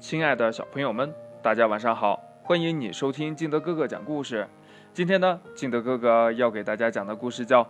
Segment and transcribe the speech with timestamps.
[0.00, 1.12] 亲爱的小朋友们，
[1.42, 2.22] 大家晚上好！
[2.44, 4.46] 欢迎你收听金德哥哥讲故事。
[4.94, 7.64] 今天呢，金德哥哥要给大家讲的故事叫《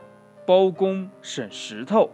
[0.46, 2.10] 包公审石头》。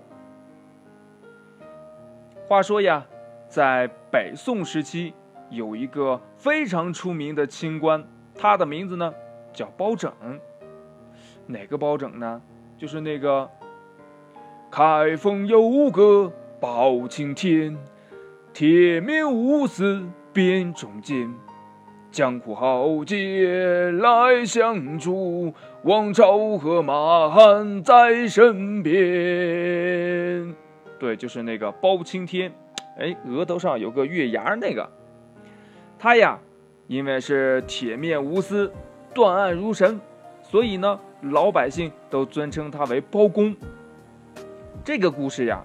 [2.46, 3.04] 话说呀，
[3.48, 5.12] 在北宋时期，
[5.50, 8.02] 有一个非常出名的清官，
[8.36, 9.12] 他的名字呢
[9.52, 10.12] 叫包拯。
[11.46, 12.40] 哪个包拯呢？
[12.78, 13.50] 就是那个
[14.70, 17.76] “开封有个包青天”。
[18.55, 20.00] 铁面无私
[20.32, 21.28] 辨忠奸，
[22.12, 25.52] 江湖豪杰来相助，
[25.83, 28.95] 王朝和马汉在身边。
[31.01, 32.52] 对，就是那个包青天，
[32.97, 34.89] 哎，额头上有个月牙那个。
[35.98, 36.39] 他呀，
[36.86, 38.73] 因为是铁面无私、
[39.12, 40.00] 断案如神，
[40.45, 43.52] 所以呢，老百姓都尊称他为包公。
[44.84, 45.61] 这个故事呀，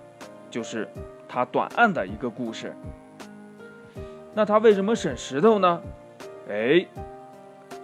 [0.49, 0.87] 就是。
[1.29, 2.75] 他断案的一个故事。
[4.33, 5.81] 那他为什么审石头呢？
[6.49, 6.85] 哎，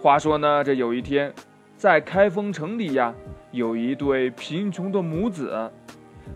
[0.02, 1.32] 话说呢，这有一天，
[1.76, 3.14] 在开封城里呀，
[3.52, 5.70] 有一对贫穷的母子，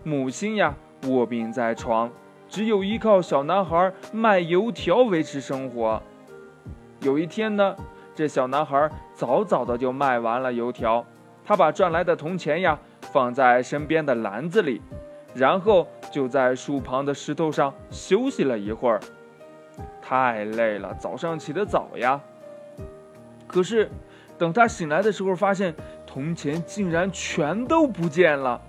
[0.03, 0.73] 母亲呀
[1.07, 2.09] 卧病在床，
[2.47, 6.01] 只有依靠小男孩卖油条维持生活。
[7.01, 7.75] 有一天呢，
[8.15, 11.05] 这小男孩早早的就卖完了油条，
[11.43, 14.81] 他把赚来的铜钱呀放在身边的篮子里。
[15.33, 18.99] 然后就在树旁的石头上休息了一会儿，
[20.01, 22.19] 太累了，早上起得早呀。
[23.47, 23.89] 可是，
[24.37, 25.73] 等他醒来的时候，发现
[26.05, 28.59] 铜钱竟然全都不见了。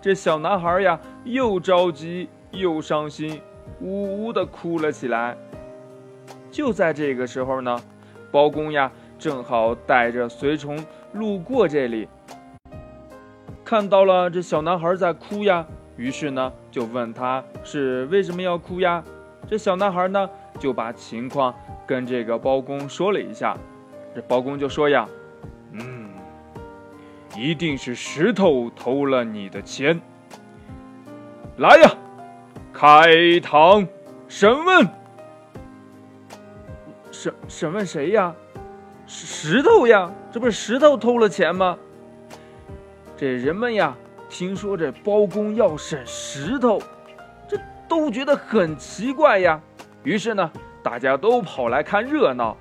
[0.00, 3.40] 这小男孩呀，又着急又伤心，
[3.80, 5.36] 呜呜地哭了起来。
[6.52, 7.80] 就在这个时候呢，
[8.30, 10.78] 包公呀，正好带着随从
[11.12, 12.08] 路过这里，
[13.64, 15.66] 看到了这小男孩在哭呀。
[15.96, 19.02] 于是呢，就问他是为什么要哭呀？
[19.48, 21.54] 这小男孩呢，就把情况
[21.86, 23.56] 跟这个包公说了一下。
[24.14, 25.08] 这包公就说呀
[25.72, 26.10] ：“嗯，
[27.36, 30.00] 一定是石头偷了你的钱。
[31.58, 31.90] 来呀，
[32.72, 33.86] 开堂
[34.28, 34.88] 审问。
[37.10, 38.34] 审审问谁呀？
[39.06, 41.78] 石头呀，这不是石头偷了钱吗？
[43.16, 43.96] 这人们呀。”
[44.28, 46.80] 听说这包公要审石头，
[47.48, 49.60] 这都觉得很奇怪呀。
[50.02, 50.50] 于是呢，
[50.82, 52.56] 大家都跑来看热闹。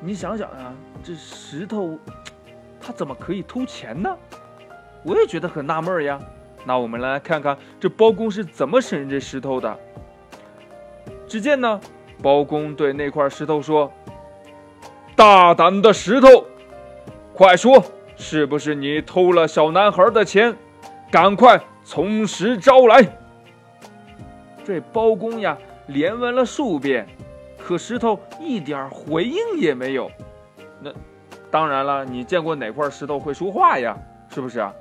[0.00, 0.72] 你想想啊，
[1.02, 1.98] 这石头，
[2.80, 4.14] 他怎么可以偷钱呢？
[5.04, 6.20] 我也觉得很纳闷呀。
[6.64, 9.78] 那我们来看看这包公是怎么审这石头的。
[11.26, 11.80] 只见呢，
[12.22, 13.90] 包公对那块石头说
[15.16, 16.44] ：“大胆的石头，
[17.32, 17.82] 快说！”
[18.18, 20.54] 是不是你偷了小男孩的钱？
[21.10, 23.02] 赶快从实招来！
[24.62, 25.56] 这包公呀，
[25.86, 27.06] 连问了数遍，
[27.56, 30.10] 可石头一点回应也没有。
[30.82, 30.92] 那
[31.50, 33.96] 当然了，你见过哪块石头会说话呀？
[34.28, 34.74] 是不是啊？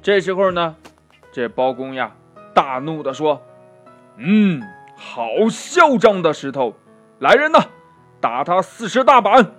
[0.00, 0.74] 这时候呢，
[1.32, 2.12] 这包公呀，
[2.54, 3.42] 大怒地说
[4.16, 4.62] ：“嗯，
[4.96, 6.72] 好嚣张的石头！
[7.18, 7.58] 来人呐，
[8.20, 9.52] 打他四十大板！”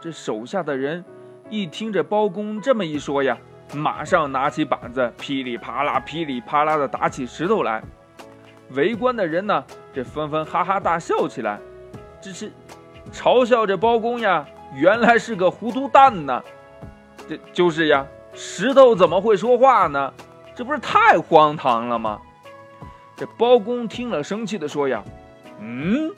[0.00, 1.04] 这手下的人
[1.50, 3.36] 一听这包公这么一说呀，
[3.74, 7.82] 马上拿起板子，噼里啪啦、噼里啪啦的打起石头来。
[8.70, 9.62] 围观的人呢，
[9.92, 11.58] 这纷纷哈哈大笑起来，
[12.20, 12.50] 这是
[13.12, 16.42] 嘲笑这包公呀，原来是个糊涂蛋呢。
[17.28, 20.12] 这就是呀，石头怎么会说话呢？
[20.54, 22.18] 这不是太荒唐了吗？
[23.16, 25.02] 这包公听了，生气的说呀
[25.60, 26.10] ：“嗯，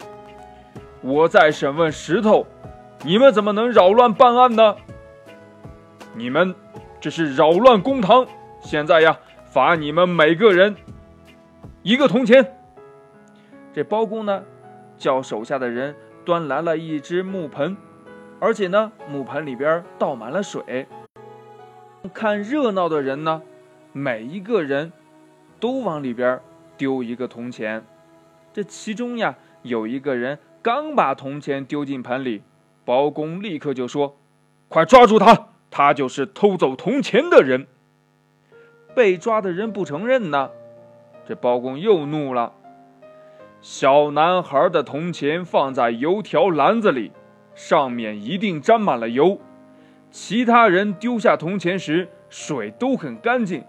[1.00, 2.46] 我在审问石头。”
[3.04, 4.76] 你们怎么能扰乱办案呢？
[6.14, 6.54] 你们
[7.00, 8.24] 这是扰乱公堂！
[8.60, 10.76] 现在呀，罚你们每个人
[11.82, 12.56] 一个铜钱。
[13.72, 14.44] 这包公呢，
[14.96, 17.76] 叫手下的人端来了一只木盆，
[18.38, 20.86] 而且呢，木盆里边倒满了水。
[22.14, 23.42] 看热闹的人呢，
[23.92, 24.92] 每一个人
[25.58, 26.40] 都往里边
[26.76, 27.84] 丢一个铜钱。
[28.52, 32.42] 这其中呀，有一个人刚把铜钱丢进盆里。
[32.84, 34.16] 包公立刻就说
[34.68, 35.48] ：“快抓住他！
[35.70, 37.66] 他就是偷走铜钱的人。”
[38.94, 40.50] 被抓的人不承认呢，
[41.24, 42.52] 这包公又怒了
[43.62, 47.12] ：“小男孩的铜钱放在油条篮子里，
[47.54, 49.38] 上面一定沾满了油。
[50.10, 53.64] 其他人丢下铜钱时，水都很干净，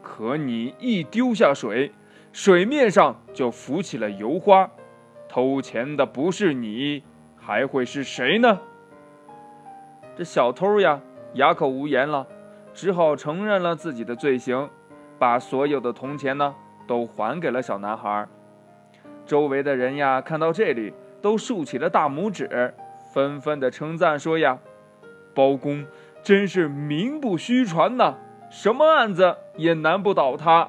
[0.00, 1.92] 可你一丢下水，
[2.32, 4.70] 水面上就浮起了油花。
[5.28, 7.02] 偷钱的不是你。”
[7.46, 8.58] 还会是谁呢？
[10.16, 11.00] 这小偷呀，
[11.34, 12.26] 哑口无言了，
[12.74, 14.68] 只好承认了自己的罪行，
[15.16, 16.56] 把所有的铜钱呢
[16.88, 18.26] 都还给了小男孩。
[19.24, 22.74] 周围的人呀，看到这里都竖起了大拇指，
[23.14, 24.58] 纷纷的称赞说呀
[25.32, 25.86] ：“包公
[26.24, 28.16] 真是名不虚传呐，
[28.50, 30.68] 什么案子也难不倒他。”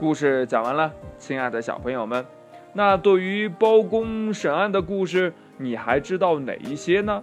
[0.00, 2.26] 故事讲完了，亲爱的小朋友们，
[2.74, 7.22] 那对于包公审案的故事，你还知道哪一些呢？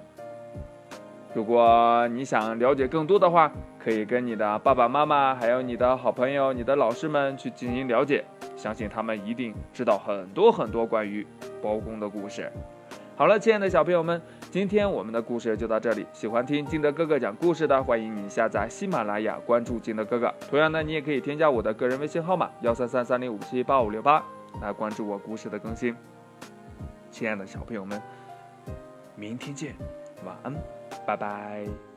[1.33, 3.51] 如果你想了解更多的话，
[3.83, 8.23] 可以跟你的爸爸妈妈，还有你的好朋友、你的老师们去进行了解，
[8.55, 11.25] 相信他们一定知道很多很多关于
[11.61, 12.51] 包公的故事。
[13.15, 16.05] 好了，亲爱的小朋友们，今天我们的故事就到这里。
[16.13, 20.33] 喜欢听金德哥哥讲故事的，欢迎你下载喜马拉雅，关注金德哥哥。
[20.49, 24.23] 同样呢，你也可以添加我的个人微信号码幺三三三零五七八五六八
[24.61, 25.95] 来关注我故事的更新。
[27.11, 28.01] 亲爱的小朋友们，
[29.15, 29.75] 明天见，
[30.25, 30.53] 晚安。
[31.05, 31.88] 拜拜。